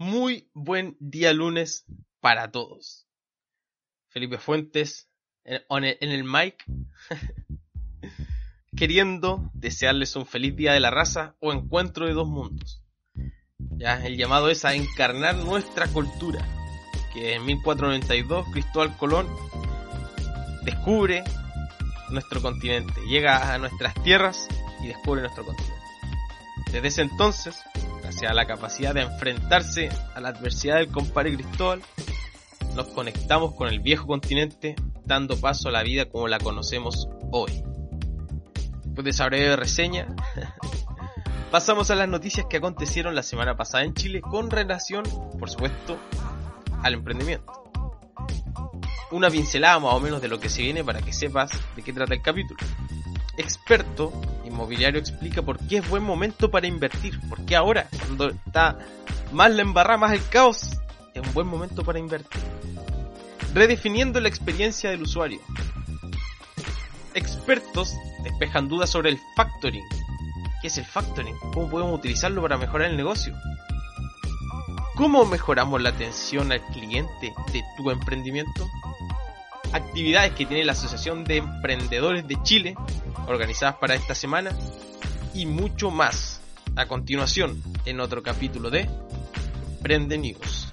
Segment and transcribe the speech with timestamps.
[0.00, 1.84] Muy buen día lunes
[2.20, 3.06] para todos.
[4.08, 5.10] Felipe Fuentes
[5.44, 6.64] en, el mic
[8.74, 12.82] queriendo desearles un feliz día de la raza o encuentro de dos mundos.
[13.58, 16.48] Ya el llamado es a encarnar nuestra cultura,
[17.12, 19.28] que en 1492 Cristóbal Colón
[20.64, 21.24] descubre
[22.08, 24.48] nuestro continente, llega a nuestras tierras
[24.82, 25.84] y descubre nuestro continente.
[26.72, 27.62] Desde ese entonces,
[28.10, 31.80] gracias a la capacidad de enfrentarse a la adversidad del compadre Cristóbal,
[32.74, 34.74] nos conectamos con el viejo continente,
[35.04, 37.62] dando paso a la vida como la conocemos hoy.
[38.82, 40.08] Después de esa breve reseña,
[41.52, 45.04] pasamos a las noticias que acontecieron la semana pasada en Chile con relación,
[45.38, 45.96] por supuesto,
[46.82, 47.70] al emprendimiento.
[49.12, 51.92] Una pincelada más o menos de lo que se viene para que sepas de qué
[51.92, 52.58] trata el capítulo.
[53.40, 54.12] Experto
[54.44, 57.18] inmobiliario explica por qué es buen momento para invertir.
[57.30, 58.78] Porque ahora, cuando está
[59.32, 60.78] más la embarrada, más el caos,
[61.14, 62.42] es un buen momento para invertir.
[63.54, 65.40] Redefiniendo la experiencia del usuario.
[67.14, 69.84] Expertos despejan dudas sobre el factoring.
[70.60, 71.34] ¿Qué es el factoring?
[71.54, 73.34] ¿Cómo podemos utilizarlo para mejorar el negocio?
[74.96, 78.68] ¿Cómo mejoramos la atención al cliente de tu emprendimiento?
[79.72, 82.74] Actividades que tiene la Asociación de Emprendedores de Chile,
[83.28, 84.50] organizadas para esta semana,
[85.34, 86.40] y mucho más.
[86.76, 88.88] A continuación, en otro capítulo de
[89.78, 90.72] Emprende News.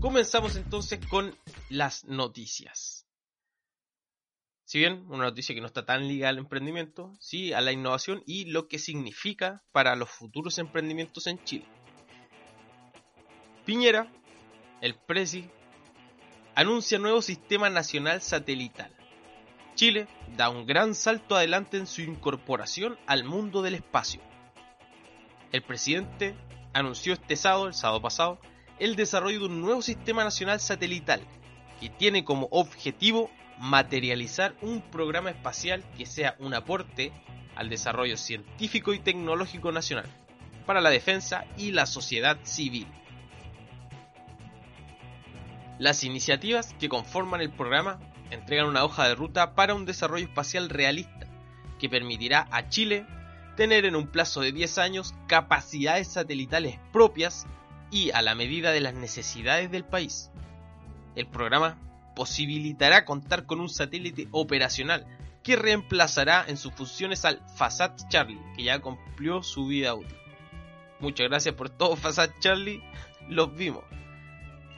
[0.00, 1.34] Comenzamos entonces con
[1.68, 2.89] las noticias.
[4.70, 8.22] Si bien una noticia que no está tan ligada al emprendimiento, sí a la innovación
[8.24, 11.64] y lo que significa para los futuros emprendimientos en Chile.
[13.66, 14.06] Piñera,
[14.80, 15.50] el Presi,
[16.54, 18.94] anuncia nuevo sistema nacional satelital.
[19.74, 24.20] Chile da un gran salto adelante en su incorporación al mundo del espacio.
[25.50, 26.36] El presidente
[26.74, 28.38] anunció este sábado, el sábado pasado,
[28.78, 31.26] el desarrollo de un nuevo sistema nacional satelital
[31.80, 37.12] que tiene como objetivo materializar un programa espacial que sea un aporte
[37.54, 40.06] al desarrollo científico y tecnológico nacional
[40.64, 42.86] para la defensa y la sociedad civil.
[45.78, 47.98] Las iniciativas que conforman el programa
[48.30, 51.26] entregan una hoja de ruta para un desarrollo espacial realista
[51.78, 53.06] que permitirá a Chile
[53.56, 57.46] tener en un plazo de 10 años capacidades satelitales propias
[57.90, 60.30] y a la medida de las necesidades del país.
[61.14, 61.76] El programa
[62.20, 65.06] posibilitará contar con un satélite operacional
[65.42, 70.18] que reemplazará en sus funciones al FASAT Charlie, que ya cumplió su vida útil.
[70.98, 72.82] Muchas gracias por todo FASAT Charlie,
[73.30, 73.84] los vimos.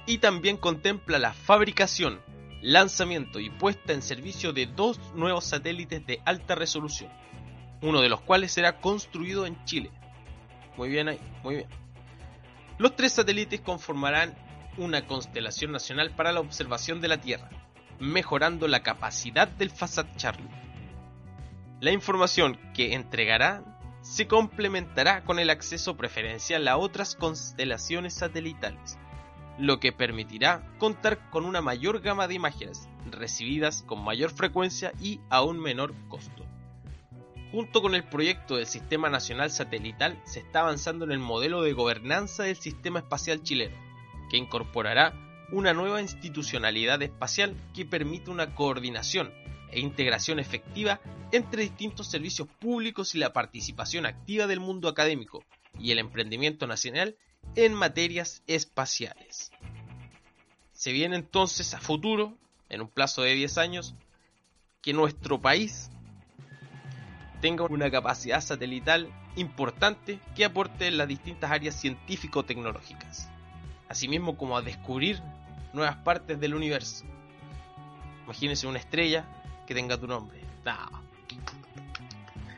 [0.06, 2.20] Y también contempla la fabricación,
[2.60, 7.10] lanzamiento y puesta en servicio de dos nuevos satélites de alta resolución,
[7.80, 9.90] uno de los cuales será construido en Chile.
[10.76, 11.68] Muy bien ahí, muy bien.
[12.78, 14.32] Los tres satélites conformarán
[14.76, 17.50] una constelación nacional para la observación de la Tierra,
[17.98, 20.48] mejorando la capacidad del FASAT Charlie.
[21.80, 23.64] La información que entregará
[24.02, 28.98] se complementará con el acceso preferencial a otras constelaciones satelitales,
[29.58, 35.20] lo que permitirá contar con una mayor gama de imágenes recibidas con mayor frecuencia y
[35.28, 36.44] a un menor costo.
[37.52, 41.74] Junto con el proyecto del Sistema Nacional Satelital se está avanzando en el modelo de
[41.74, 43.76] gobernanza del sistema espacial chileno,
[44.32, 45.12] que incorporará
[45.50, 49.30] una nueva institucionalidad espacial que permite una coordinación
[49.70, 55.44] e integración efectiva entre distintos servicios públicos y la participación activa del mundo académico
[55.78, 57.18] y el emprendimiento nacional
[57.56, 59.50] en materias espaciales.
[60.72, 62.38] Se viene entonces a futuro,
[62.70, 63.94] en un plazo de 10 años,
[64.80, 65.90] que nuestro país
[67.42, 73.31] tenga una capacidad satelital importante que aporte en las distintas áreas científico-tecnológicas,
[73.88, 75.20] asimismo como a descubrir
[75.72, 77.04] nuevas partes del universo.
[78.24, 79.24] Imagínense una estrella
[79.66, 80.40] que tenga tu nombre.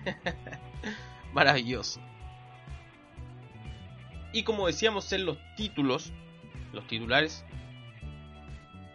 [1.33, 2.01] Maravilloso.
[4.33, 6.13] Y como decíamos en los títulos,
[6.73, 7.45] los titulares,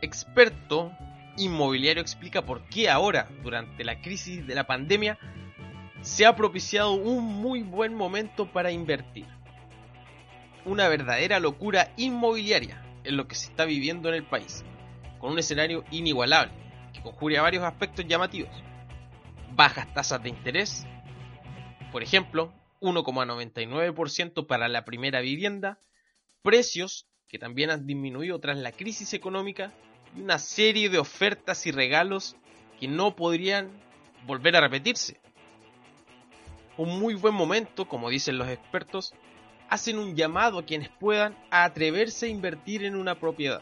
[0.01, 0.91] experto
[1.37, 5.17] inmobiliario explica por qué ahora, durante la crisis de la pandemia,
[6.01, 9.25] se ha propiciado un muy buen momento para invertir.
[10.65, 14.63] Una verdadera locura inmobiliaria en lo que se está viviendo en el país,
[15.19, 16.53] con un escenario inigualable
[16.94, 18.51] que conjuria varios aspectos llamativos.
[19.56, 20.85] Bajas tasas de interés,
[21.91, 25.79] por ejemplo, 1,99% para la primera vivienda,
[26.41, 29.71] precios que también han disminuido tras la crisis económica
[30.15, 32.35] y una serie de ofertas y regalos
[32.79, 33.69] que no podrían
[34.25, 35.19] volver a repetirse.
[36.77, 39.13] Un muy buen momento, como dicen los expertos,
[39.69, 43.62] hacen un llamado a quienes puedan a atreverse a invertir en una propiedad,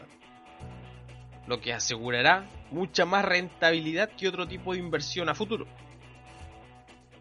[1.46, 5.66] lo que asegurará mucha más rentabilidad que otro tipo de inversión a futuro.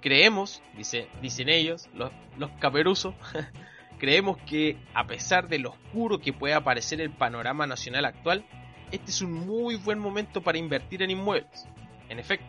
[0.02, 2.52] Creemos, dice, dicen ellos, los, los
[4.00, 8.46] creemos que a pesar de lo oscuro que pueda parecer el panorama nacional actual,
[8.92, 11.66] este es un muy buen momento para invertir en inmuebles.
[12.08, 12.46] En efecto,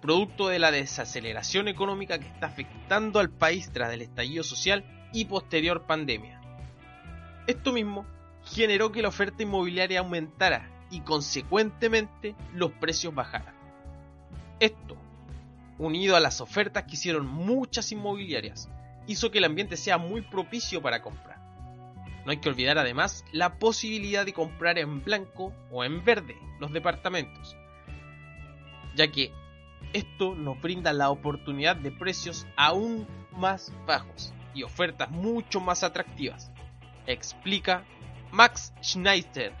[0.00, 4.84] producto de la desaceleración económica que está afectando al país tras el estallido social
[5.16, 6.42] y posterior pandemia.
[7.46, 8.04] Esto mismo
[8.44, 13.54] generó que la oferta inmobiliaria aumentara y consecuentemente los precios bajaran.
[14.60, 14.94] Esto,
[15.78, 18.68] unido a las ofertas que hicieron muchas inmobiliarias,
[19.06, 21.38] hizo que el ambiente sea muy propicio para comprar.
[22.26, 26.74] No hay que olvidar además la posibilidad de comprar en blanco o en verde los
[26.74, 27.56] departamentos,
[28.94, 29.32] ya que
[29.94, 36.50] esto nos brinda la oportunidad de precios aún más bajos y ofertas mucho más atractivas,
[37.06, 37.84] explica
[38.32, 39.52] Max Schneider,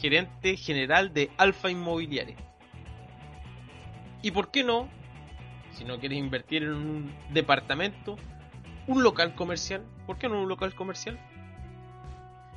[0.00, 2.36] gerente general de Alfa Inmobiliaria.
[4.22, 4.88] ¿Y por qué no?
[5.72, 8.16] Si no quieres invertir en un departamento,
[8.86, 9.84] un local comercial.
[10.06, 11.18] ¿Por qué no un local comercial?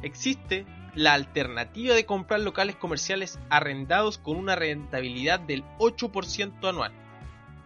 [0.03, 6.93] Existe la alternativa de comprar locales comerciales arrendados con una rentabilidad del 8% anual.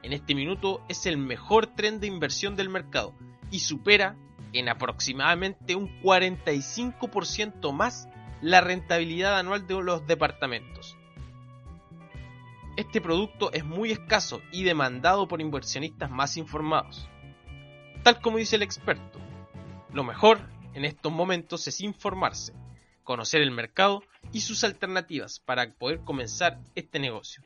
[0.03, 3.13] En este minuto es el mejor tren de inversión del mercado
[3.51, 4.15] y supera
[4.53, 8.07] en aproximadamente un 45% más
[8.41, 10.97] la rentabilidad anual de los departamentos.
[12.77, 17.07] Este producto es muy escaso y demandado por inversionistas más informados.
[18.03, 19.19] Tal como dice el experto,
[19.93, 20.39] lo mejor
[20.73, 22.53] en estos momentos es informarse,
[23.03, 27.43] conocer el mercado y sus alternativas para poder comenzar este negocio.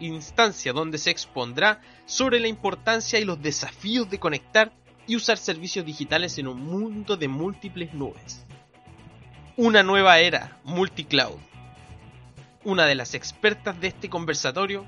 [0.00, 4.72] Instancia donde se expondrá sobre la importancia y los desafíos de conectar
[5.06, 8.46] y usar servicios digitales en un mundo de múltiples nubes.
[9.58, 11.51] Una nueva era multicloud
[12.64, 14.84] una de las expertas de este conversatorio,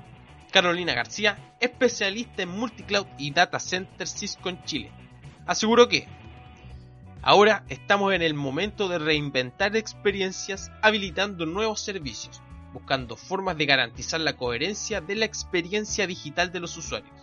[0.51, 4.91] Carolina García, especialista en multicloud y data center Cisco en Chile,
[5.45, 6.07] aseguró que
[7.21, 12.41] ahora estamos en el momento de reinventar experiencias habilitando nuevos servicios,
[12.71, 17.13] buscando formas de garantizar la coherencia de la experiencia digital de los usuarios.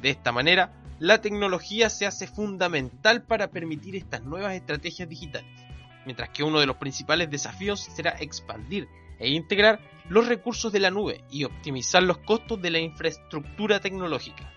[0.00, 5.50] De esta manera, la tecnología se hace fundamental para permitir estas nuevas estrategias digitales,
[6.04, 8.88] mientras que uno de los principales desafíos será expandir
[9.22, 14.52] e integrar los recursos de la nube y optimizar los costos de la infraestructura tecnológica.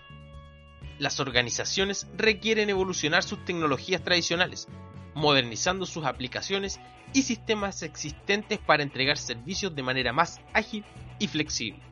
[0.98, 4.68] Las organizaciones requieren evolucionar sus tecnologías tradicionales,
[5.14, 6.80] modernizando sus aplicaciones
[7.12, 10.84] y sistemas existentes para entregar servicios de manera más ágil
[11.18, 11.82] y flexible.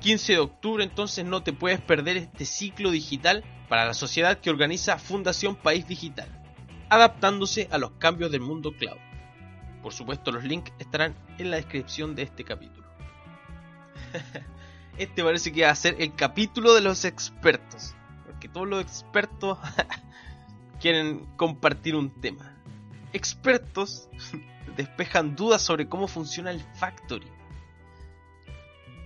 [0.00, 4.50] 15 de octubre entonces no te puedes perder este ciclo digital para la sociedad que
[4.50, 6.28] organiza Fundación País Digital,
[6.88, 9.07] adaptándose a los cambios del mundo cloud.
[9.88, 12.86] Por supuesto, los links estarán en la descripción de este capítulo.
[14.98, 17.94] este parece que va a ser el capítulo de los expertos.
[18.26, 19.56] Porque todos los expertos
[20.82, 22.54] quieren compartir un tema.
[23.14, 24.10] Expertos
[24.76, 27.32] despejan dudas sobre cómo funciona el factoring.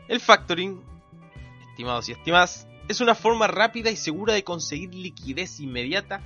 [0.08, 0.82] El factoring,
[1.70, 6.22] estimados y estimadas, es una forma rápida y segura de conseguir liquidez inmediata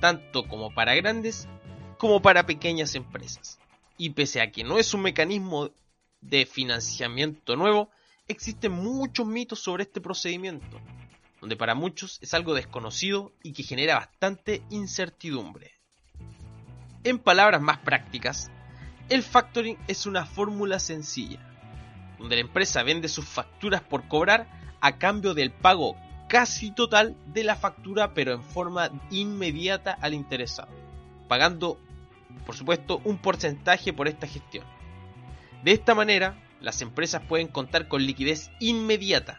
[0.00, 1.46] tanto como para grandes
[1.96, 3.60] como para pequeñas empresas
[4.00, 5.72] y pese a que no es un mecanismo
[6.22, 7.90] de financiamiento nuevo,
[8.28, 10.80] existen muchos mitos sobre este procedimiento,
[11.38, 15.72] donde para muchos es algo desconocido y que genera bastante incertidumbre.
[17.04, 18.50] En palabras más prácticas,
[19.10, 21.46] el factoring es una fórmula sencilla,
[22.18, 25.94] donde la empresa vende sus facturas por cobrar a cambio del pago
[26.26, 30.72] casi total de la factura pero en forma inmediata al interesado,
[31.28, 31.78] pagando
[32.46, 34.64] por supuesto un porcentaje por esta gestión.
[35.62, 39.38] De esta manera, las empresas pueden contar con liquidez inmediata,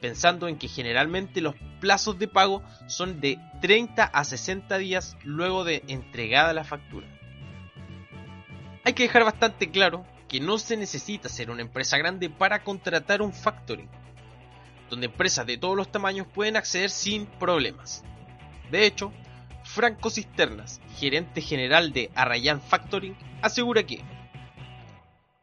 [0.00, 5.64] pensando en que generalmente los plazos de pago son de 30 a 60 días luego
[5.64, 7.06] de entregada la factura.
[8.84, 13.22] Hay que dejar bastante claro que no se necesita ser una empresa grande para contratar
[13.22, 13.88] un factoring,
[14.90, 18.02] donde empresas de todos los tamaños pueden acceder sin problemas.
[18.70, 19.12] De hecho,
[19.74, 24.04] Franco Cisternas, gerente general de Arrayan Factoring, asegura que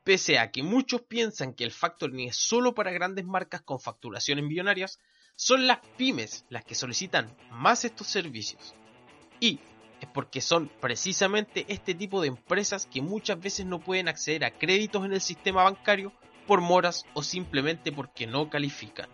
[0.03, 4.45] Pese a que muchos piensan que el factoring es solo para grandes marcas con facturaciones
[4.45, 4.99] millonarias,
[5.35, 8.75] son las pymes las que solicitan más estos servicios.
[9.39, 9.59] Y
[9.99, 14.51] es porque son precisamente este tipo de empresas que muchas veces no pueden acceder a
[14.51, 16.13] créditos en el sistema bancario
[16.45, 19.09] por moras o simplemente porque no califican.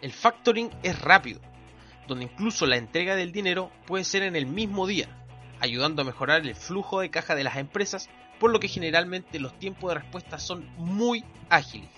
[0.00, 1.40] El factoring es rápido,
[2.08, 5.08] donde incluso la entrega del dinero puede ser en el mismo día,
[5.60, 8.08] ayudando a mejorar el flujo de caja de las empresas
[8.40, 11.90] por lo que generalmente los tiempos de respuesta son muy ágiles.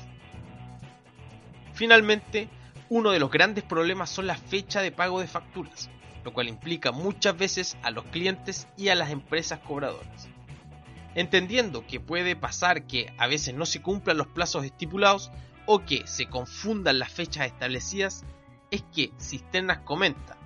[1.73, 2.49] Finalmente,
[2.88, 5.88] uno de los grandes problemas son la fecha de pago de facturas,
[6.25, 10.29] lo cual implica muchas veces a los clientes y a las empresas cobradoras.
[11.14, 15.31] Entendiendo que puede pasar que a veces no se cumplan los plazos estipulados
[15.67, 18.25] o que se confundan las fechas establecidas,
[18.71, 20.37] es que Cisternas comenta,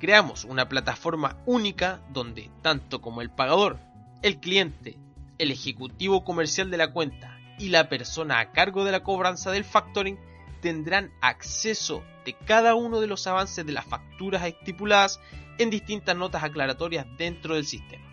[0.00, 3.78] creamos una plataforma única donde tanto como el pagador
[4.22, 4.98] el cliente,
[5.38, 9.64] el ejecutivo comercial de la cuenta y la persona a cargo de la cobranza del
[9.64, 10.18] factoring
[10.60, 15.20] tendrán acceso de cada uno de los avances de las facturas estipuladas
[15.58, 18.04] en distintas notas aclaratorias dentro del sistema.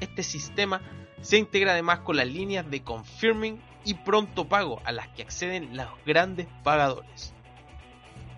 [0.00, 0.80] Este sistema
[1.20, 5.76] se integra además con las líneas de confirming y pronto pago a las que acceden
[5.76, 7.34] los grandes pagadores.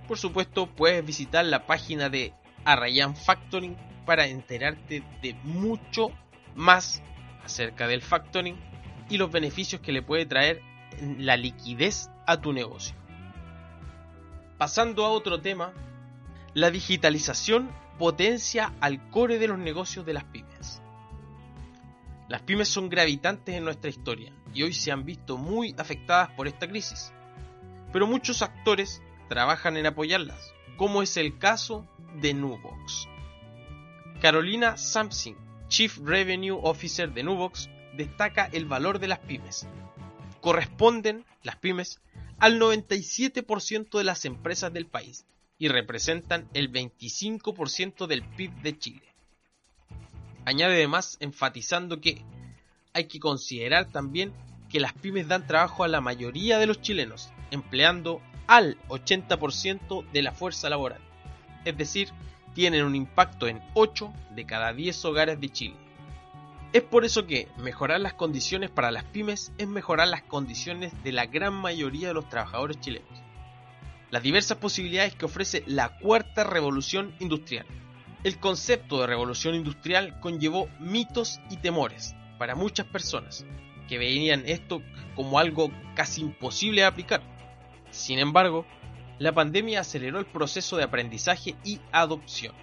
[0.08, 2.32] Por supuesto, puedes visitar la página de
[2.64, 6.10] Arrayan Factoring para enterarte de mucho
[6.54, 7.02] más
[7.44, 8.56] acerca del factoring
[9.10, 10.62] y los beneficios que le puede traer
[11.18, 12.96] la liquidez a tu negocio.
[14.56, 15.74] Pasando a otro tema,
[16.54, 20.80] la digitalización potencia al core de los negocios de las pymes.
[22.28, 26.48] Las pymes son gravitantes en nuestra historia y hoy se han visto muy afectadas por
[26.48, 27.12] esta crisis,
[27.92, 31.86] pero muchos actores trabajan en apoyarlas, como es el caso
[32.20, 33.08] de Nubox.
[34.20, 35.36] Carolina Samsing,
[35.68, 39.66] Chief Revenue Officer de Nubox, destaca el valor de las pymes.
[40.40, 42.00] Corresponden las pymes
[42.38, 45.26] al 97% de las empresas del país
[45.58, 49.02] y representan el 25% del PIB de Chile.
[50.44, 52.22] Añade además enfatizando que
[52.94, 54.32] hay que considerar también
[54.68, 60.22] que las pymes dan trabajo a la mayoría de los chilenos, empleando al 80% de
[60.22, 61.00] la fuerza laboral,
[61.64, 62.08] es decir,
[62.54, 65.76] tienen un impacto en 8 de cada 10 hogares de Chile.
[66.72, 71.12] Es por eso que mejorar las condiciones para las pymes es mejorar las condiciones de
[71.12, 73.22] la gran mayoría de los trabajadores chilenos.
[74.10, 77.66] Las diversas posibilidades que ofrece la cuarta revolución industrial.
[78.24, 83.44] El concepto de revolución industrial conllevó mitos y temores para muchas personas,
[83.88, 84.82] que veían esto
[85.14, 87.37] como algo casi imposible de aplicar.
[87.98, 88.64] Sin embargo,
[89.18, 92.54] la pandemia aceleró el proceso de aprendizaje y adopción.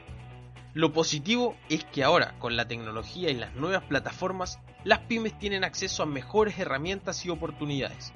[0.73, 5.65] Lo positivo es que ahora, con la tecnología y las nuevas plataformas, las pymes tienen
[5.65, 8.13] acceso a mejores herramientas y oportunidades,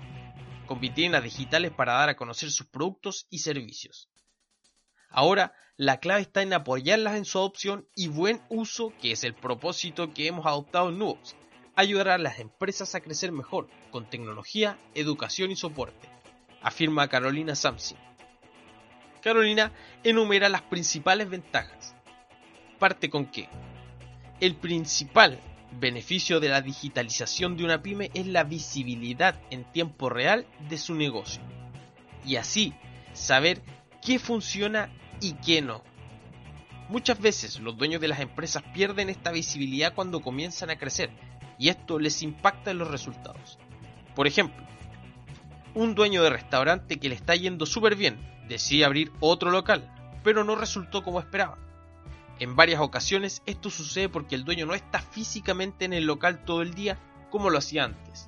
[0.66, 4.08] con vitrinas digitales para dar a conocer sus productos y servicios.
[5.10, 9.36] Ahora, la clave está en apoyarlas en su adopción y buen uso, que es el
[9.36, 11.36] propósito que hemos adoptado en Nubox,
[11.76, 16.19] ayudar a las empresas a crecer mejor, con tecnología, educación y soporte,
[16.62, 18.10] afirma Carolina Samsing
[19.22, 19.72] Carolina
[20.04, 21.96] enumera las principales ventajas.
[22.78, 23.50] Parte con que
[24.40, 25.40] el principal
[25.72, 30.96] beneficio de la digitalización de una pyme es la visibilidad en tiempo real de su
[30.96, 31.42] negocio.
[32.26, 32.74] Y así
[33.14, 33.62] saber
[34.02, 34.90] qué funciona
[35.20, 35.84] y qué no.
[36.88, 41.12] Muchas veces los dueños de las empresas pierden esta visibilidad cuando comienzan a crecer
[41.60, 43.60] y esto les impacta en los resultados.
[44.16, 44.66] Por ejemplo,
[45.80, 48.20] un dueño de restaurante que le está yendo súper bien
[48.50, 49.90] decide abrir otro local,
[50.26, 51.58] pero no resultó como esperaba.
[52.38, 56.62] En varias ocasiones esto sucede porque el dueño no está físicamente en el local todo
[56.62, 56.98] el día
[57.30, 58.28] como lo hacía antes,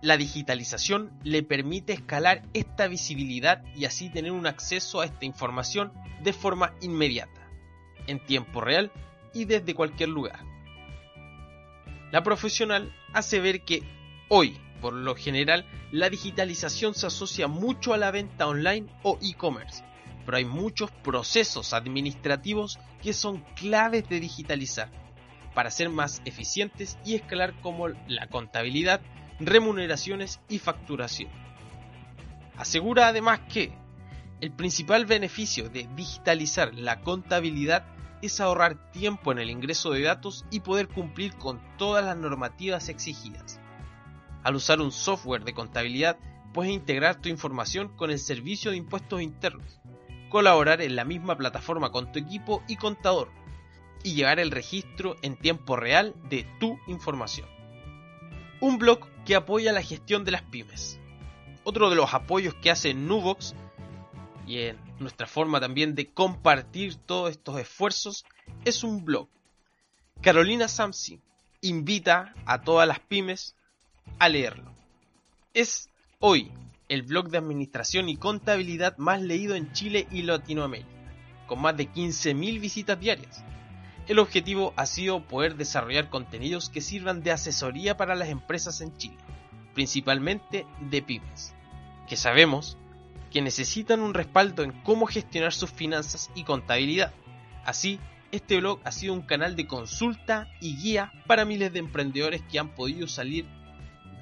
[0.00, 5.92] La digitalización le permite escalar esta visibilidad y así tener un acceso a esta información
[6.22, 7.48] de forma inmediata,
[8.06, 8.92] en tiempo real
[9.34, 10.40] y desde cualquier lugar.
[12.12, 13.82] La profesional hace ver que
[14.28, 19.82] hoy, por lo general, la digitalización se asocia mucho a la venta online o e-commerce,
[20.26, 24.90] pero hay muchos procesos administrativos que son claves de digitalizar
[25.54, 29.00] para ser más eficientes y escalar como la contabilidad,
[29.40, 31.30] remuneraciones y facturación.
[32.58, 33.72] Asegura además que
[34.42, 37.86] el principal beneficio de digitalizar la contabilidad
[38.20, 42.90] es ahorrar tiempo en el ingreso de datos y poder cumplir con todas las normativas
[42.90, 43.53] exigidas.
[44.44, 46.18] Al usar un software de contabilidad,
[46.52, 49.80] puedes integrar tu información con el servicio de impuestos internos,
[50.28, 53.30] colaborar en la misma plataforma con tu equipo y contador,
[54.02, 57.48] y llevar el registro en tiempo real de tu información.
[58.60, 61.00] Un blog que apoya la gestión de las pymes.
[61.64, 63.54] Otro de los apoyos que hace Nubox
[64.46, 68.26] y en nuestra forma también de compartir todos estos esfuerzos
[68.66, 69.28] es un blog.
[70.20, 71.22] Carolina Samsi
[71.62, 73.56] invita a todas las pymes
[74.18, 74.72] a leerlo.
[75.52, 76.50] Es hoy
[76.88, 80.88] el blog de administración y contabilidad más leído en Chile y Latinoamérica,
[81.46, 83.44] con más de 15.000 visitas diarias.
[84.06, 88.96] El objetivo ha sido poder desarrollar contenidos que sirvan de asesoría para las empresas en
[88.96, 89.16] Chile,
[89.74, 91.54] principalmente de pymes,
[92.06, 92.76] que sabemos
[93.30, 97.12] que necesitan un respaldo en cómo gestionar sus finanzas y contabilidad.
[97.64, 97.98] Así,
[98.30, 102.58] este blog ha sido un canal de consulta y guía para miles de emprendedores que
[102.58, 103.46] han podido salir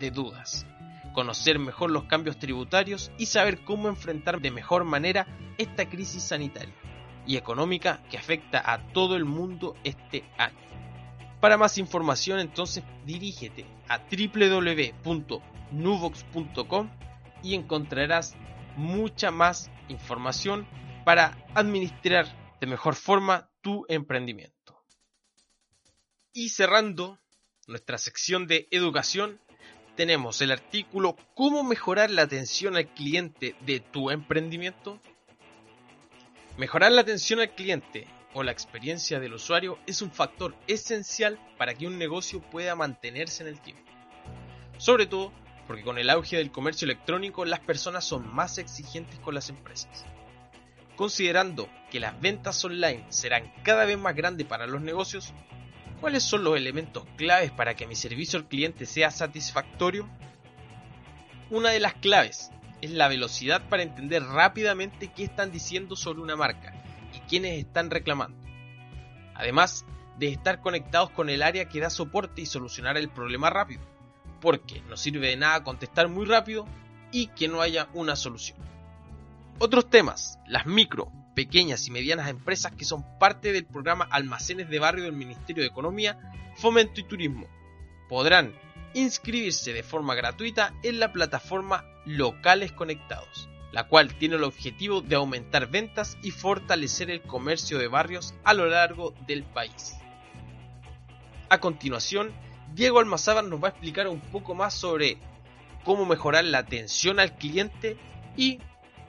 [0.02, 0.66] de dudas,
[1.14, 5.28] conocer mejor los cambios tributarios y saber cómo enfrentar de mejor manera
[5.58, 6.74] esta crisis sanitaria
[7.24, 10.58] y económica que afecta a todo el mundo este año.
[11.40, 16.90] Para más información entonces dirígete a www.nuvox.com
[17.44, 18.34] y encontrarás
[18.76, 20.66] mucha más información
[21.04, 22.26] para administrar
[22.60, 24.82] de mejor forma tu emprendimiento.
[26.32, 27.20] Y cerrando
[27.68, 29.40] nuestra sección de educación,
[29.96, 35.00] tenemos el artículo ¿Cómo mejorar la atención al cliente de tu emprendimiento?
[36.56, 41.74] Mejorar la atención al cliente o la experiencia del usuario es un factor esencial para
[41.74, 43.90] que un negocio pueda mantenerse en el tiempo.
[44.78, 45.32] Sobre todo
[45.66, 50.04] porque con el auge del comercio electrónico las personas son más exigentes con las empresas.
[50.96, 55.32] Considerando que las ventas online serán cada vez más grandes para los negocios,
[56.02, 60.08] ¿cuáles son los elementos claves para que mi servicio al cliente sea satisfactorio?
[61.48, 66.34] Una de las claves es la velocidad para entender rápidamente qué están diciendo sobre una
[66.34, 66.74] marca
[67.14, 68.36] y quiénes están reclamando.
[69.36, 69.86] Además
[70.18, 73.82] de estar conectados con el área que da soporte y solucionar el problema rápido,
[74.40, 76.66] porque no sirve de nada contestar muy rápido
[77.12, 78.58] y que no haya una solución.
[79.64, 84.80] Otros temas, las micro, pequeñas y medianas empresas que son parte del programa Almacenes de
[84.80, 86.18] Barrio del Ministerio de Economía,
[86.56, 87.46] Fomento y Turismo,
[88.08, 88.58] podrán
[88.92, 95.14] inscribirse de forma gratuita en la plataforma Locales Conectados, la cual tiene el objetivo de
[95.14, 99.94] aumentar ventas y fortalecer el comercio de barrios a lo largo del país.
[101.50, 102.32] A continuación,
[102.74, 105.18] Diego Almazábal nos va a explicar un poco más sobre
[105.84, 107.96] cómo mejorar la atención al cliente
[108.36, 108.58] y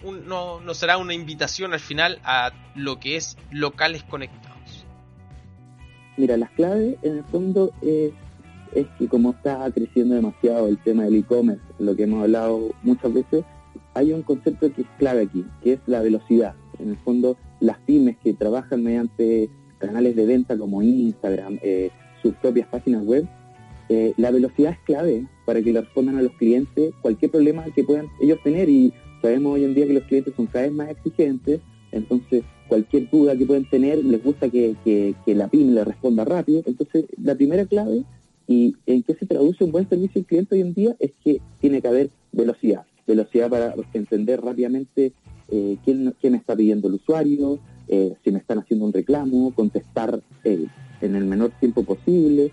[0.04, 4.86] nos será una invitación al final a lo que es locales conectados.
[6.18, 8.12] Mira, las claves en el fondo es
[8.76, 13.14] es que como está creciendo demasiado el tema del e-commerce, lo que hemos hablado muchas
[13.14, 13.46] veces,
[13.94, 16.56] hay un concepto que es clave aquí, que es la velocidad.
[16.80, 22.34] En el fondo, las pymes que trabajan mediante canales de venta como Instagram, eh, sus
[22.36, 23.28] propias páginas web,
[23.90, 27.84] eh, la velocidad es clave para que le respondan a los clientes cualquier problema que
[27.84, 30.90] puedan ellos tener y sabemos hoy en día que los clientes son cada vez más
[30.92, 36.62] exigentes, entonces cualquier duda que pueden tener les gusta que, la pyme le responda rápido,
[36.68, 38.06] entonces la primera clave
[38.48, 40.96] ¿Y en qué se traduce un buen servicio al cliente hoy en día?
[41.00, 45.14] Es que tiene que haber velocidad, velocidad para entender rápidamente
[45.50, 50.66] eh, quién, está pidiendo el usuario, eh, si me están haciendo un reclamo, contestar eh,
[51.02, 52.52] en el menor tiempo posible.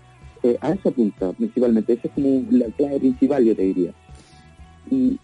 [0.61, 3.93] a eso apunta principalmente, esa es como la clave principal, yo te diría.
[4.89, 5.19] Y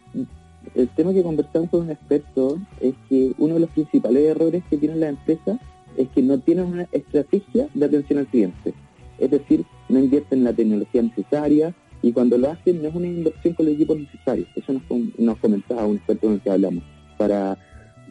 [0.76, 4.78] el tema que conversamos con un experto es que uno de los principales errores que
[4.78, 5.60] tienen las empresas
[5.98, 8.74] es que no tienen una estrategia de atención al cliente.
[9.18, 13.08] Es decir, no invierten en la tecnología necesaria y cuando lo hacen no es una
[13.08, 14.46] inversión con el equipo necesario.
[14.56, 14.84] Eso nos,
[15.18, 16.84] nos comentaba un experto con el que hablamos.
[17.18, 17.58] Para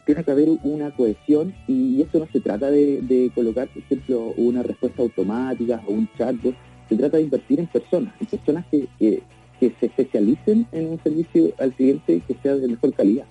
[0.07, 4.63] tiene que haber una cohesión y, eso no se trata de, colocar, por ejemplo, una
[4.63, 6.55] respuesta automática o un chatbot,
[6.87, 9.21] se trata de invertir en personas, en personas que, que
[9.59, 13.25] se especialicen en un servicio al cliente que sea de mejor calidad.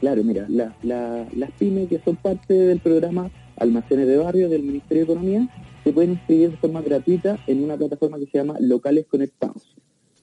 [0.00, 5.12] Claro, mira, las pymes que son parte del programa Almacenes de Barrio del Ministerio de
[5.12, 5.48] Economía
[5.82, 9.76] se pueden inscribir de forma gratuita en una plataforma que se llama Locales Conectados,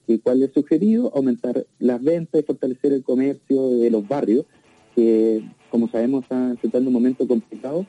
[0.06, 4.46] que cual es sugerido aumentar las ventas y fortalecer el comercio de los barrios,
[4.94, 7.84] que como sabemos están enfrentando un momento complicado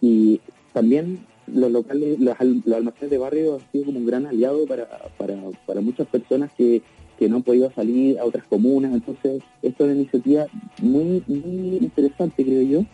[0.00, 0.40] y
[0.74, 5.80] también los locales, los, almacenes de barrio han sido como un gran aliado para, para,
[5.80, 6.82] muchas personas que,
[7.18, 8.92] que no han podido salir a otras comunas.
[8.92, 10.46] Entonces, esto es una iniciativa
[10.80, 12.84] muy, muy interesante, creo yo,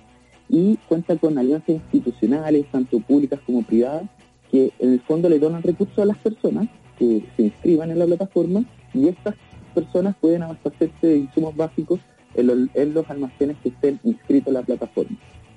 [0.48, 4.08] y cuenta con alianzas institucionales, tanto públicas como privadas,
[4.50, 8.06] que en el fondo le donan recursos a las personas que se inscriban en la
[8.06, 9.34] plataforma y estas
[9.74, 12.00] personas pueden abastecerse de insumos básicos
[12.34, 12.46] en
[12.94, 15.16] los, almacenes que estén inscritos en la plataforma.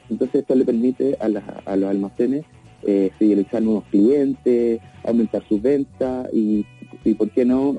[0.09, 1.25] Entonces esto le permite a,
[1.71, 2.45] a los almacenes
[2.83, 6.65] eh, fidelizar nuevos clientes, aumentar sus ventas y,
[7.03, 7.77] y, ¿por qué no?,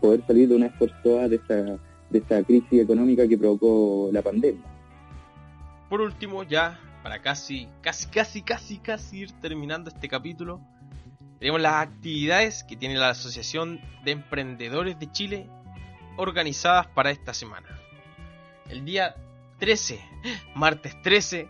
[0.00, 0.72] poder salir de una
[1.02, 1.78] todas de esta,
[2.10, 4.64] de esta crisis económica que provocó la pandemia.
[5.88, 10.60] Por último, ya para casi, casi, casi, casi, casi ir terminando este capítulo,
[11.38, 15.46] tenemos las actividades que tiene la Asociación de Emprendedores de Chile
[16.16, 17.68] organizadas para esta semana.
[18.70, 19.14] El día
[19.58, 20.00] 13,
[20.54, 21.48] martes 13,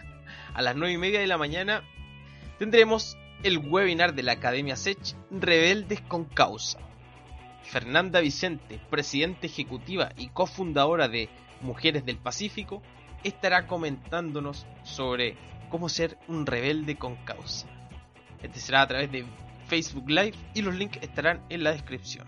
[0.54, 1.82] a las 9 y media de la mañana,
[2.60, 6.78] tendremos el webinar de la Academia SECH Rebeldes con Causa.
[7.62, 11.30] Fernanda Vicente, presidenta ejecutiva y cofundadora de
[11.62, 12.82] Mujeres del Pacífico,
[13.24, 15.38] estará comentándonos sobre
[15.70, 17.66] cómo ser un rebelde con causa.
[18.42, 19.24] Este será a través de
[19.66, 22.26] Facebook Live y los links estarán en la descripción.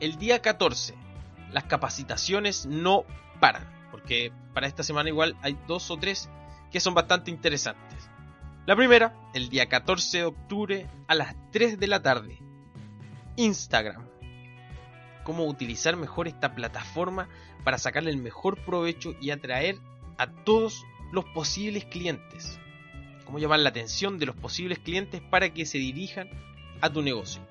[0.00, 0.96] El día 14,
[1.52, 3.04] las capacitaciones no
[3.38, 6.28] paran, porque para esta semana igual hay dos o tres
[6.72, 8.10] que son bastante interesantes.
[8.66, 12.40] La primera, el día 14 de octubre a las 3 de la tarde.
[13.36, 14.08] Instagram.
[15.22, 17.28] Cómo utilizar mejor esta plataforma
[17.62, 19.76] para sacarle el mejor provecho y atraer
[20.18, 22.58] a todos los posibles clientes.
[23.24, 26.28] Cómo llamar la atención de los posibles clientes para que se dirijan
[26.80, 27.46] a tu negocio.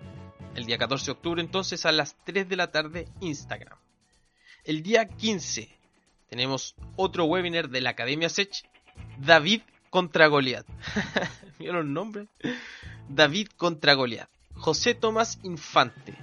[0.54, 3.78] El día 14 de octubre entonces a las 3 de la tarde Instagram.
[4.65, 5.69] El día 15
[6.28, 8.65] tenemos otro webinar de la Academia Sech,
[9.17, 9.62] David
[9.95, 10.67] contra Goliat.
[11.58, 12.27] Mira los nombres.
[13.08, 14.27] David contra Goliat.
[14.53, 16.13] José Tomás Infante.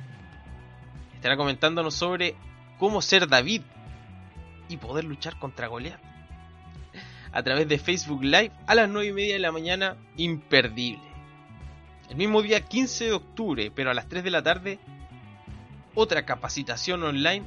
[1.15, 2.35] Estará comentándonos sobre
[2.79, 3.63] cómo ser David
[4.69, 5.99] y poder luchar contra Goliat.
[7.33, 11.09] A través de Facebook Live a las 9 y media de la mañana, imperdible.
[12.11, 14.81] El mismo día 15 de octubre, pero a las 3 de la tarde,
[15.95, 17.47] otra capacitación online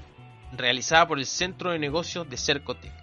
[0.53, 2.93] realizada por el Centro de Negocios de Cercotec.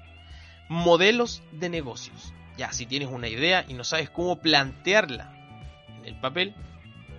[0.69, 2.35] Modelos de negocios.
[2.71, 5.33] Si tienes una idea y no sabes cómo plantearla
[5.99, 6.55] en el papel,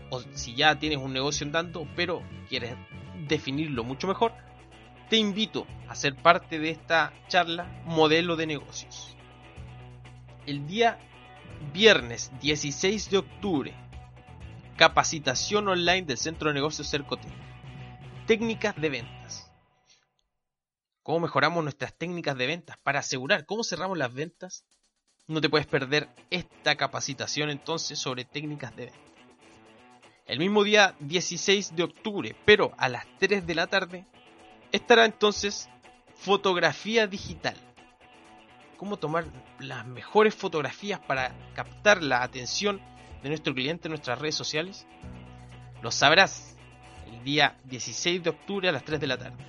[0.10, 2.76] o si ya tienes un negocio andando, pero quieres
[3.28, 4.34] definirlo mucho mejor,
[5.10, 9.18] te invito a ser parte de esta charla Modelo de Negocios.
[10.46, 11.00] El día
[11.74, 13.74] viernes 16 de octubre,
[14.78, 17.28] capacitación online del Centro de Negocios Cercote.
[18.28, 19.52] Técnicas de ventas.
[21.04, 24.66] ¿Cómo mejoramos nuestras técnicas de ventas para asegurar cómo cerramos las ventas
[25.28, 29.00] no te puedes perder esta capacitación entonces sobre técnicas de venta.
[30.26, 34.06] El mismo día 16 de octubre, pero a las 3 de la tarde,
[34.72, 35.70] estará entonces
[36.16, 37.56] fotografía digital.
[38.78, 39.26] Cómo tomar
[39.60, 42.82] las mejores fotografías para captar la atención
[43.22, 44.86] de nuestro cliente en nuestras redes sociales.
[45.82, 46.58] Lo sabrás
[47.08, 49.46] el día 16 de octubre a las 3 de la tarde.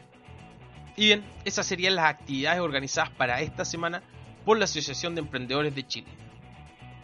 [0.97, 4.03] Y bien, esas serían las actividades organizadas para esta semana
[4.45, 6.09] por la Asociación de Emprendedores de Chile.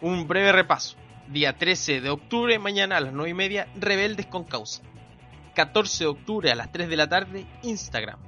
[0.01, 0.97] Un breve repaso.
[1.27, 4.81] Día 13 de octubre, mañana a las 9 y media, Rebeldes con Causa.
[5.55, 8.19] 14 de octubre a las 3 de la tarde, Instagram.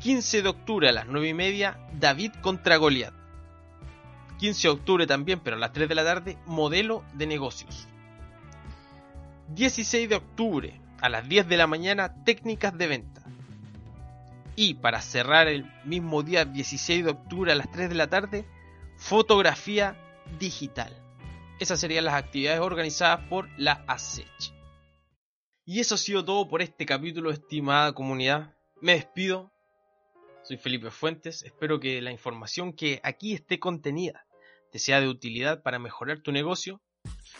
[0.00, 3.14] 15 de octubre a las 9 y media, David contra Goliat.
[4.38, 7.88] 15 de octubre también, pero a las 3 de la tarde, Modelo de Negocios.
[9.48, 13.23] 16 de octubre a las 10 de la mañana, Técnicas de Venta.
[14.56, 18.44] Y para cerrar el mismo día 16 de octubre a las 3 de la tarde,
[18.96, 19.96] fotografía
[20.38, 20.96] digital.
[21.58, 24.52] Esas serían las actividades organizadas por la ASECH.
[25.64, 28.54] Y eso ha sido todo por este capítulo, estimada comunidad.
[28.80, 29.50] Me despido.
[30.42, 31.42] Soy Felipe Fuentes.
[31.42, 34.26] Espero que la información que aquí esté contenida
[34.70, 36.82] te sea de utilidad para mejorar tu negocio.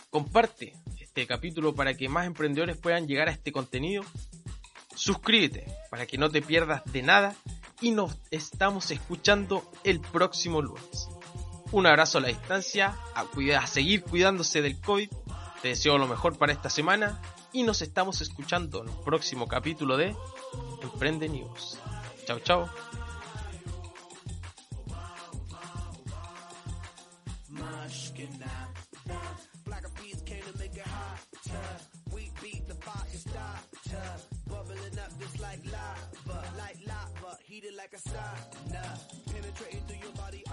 [0.09, 4.03] Comparte este capítulo para que más emprendedores puedan llegar a este contenido
[4.95, 7.35] suscríbete para que no te pierdas de nada
[7.81, 11.09] y nos estamos escuchando el próximo lunes.
[11.71, 13.25] Un abrazo a la distancia, a,
[13.59, 15.09] a seguir cuidándose del COVID,
[15.61, 19.97] te deseo lo mejor para esta semana y nos estamos escuchando en el próximo capítulo
[19.97, 20.15] de
[20.81, 21.77] Emprende News.
[22.25, 22.69] Chao, chao.
[37.73, 40.44] Like a sauna, penetrating through your body.